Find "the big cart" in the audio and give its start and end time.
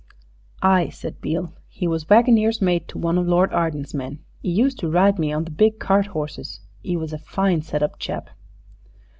5.43-6.07